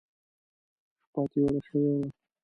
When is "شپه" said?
1.05-1.21